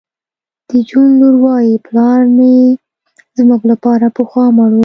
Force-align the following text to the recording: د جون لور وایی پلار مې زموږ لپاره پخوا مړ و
د 0.69 0.71
جون 0.89 1.09
لور 1.19 1.35
وایی 1.45 1.73
پلار 1.87 2.21
مې 2.35 2.55
زموږ 3.37 3.61
لپاره 3.71 4.05
پخوا 4.17 4.45
مړ 4.57 4.69
و 4.73 4.79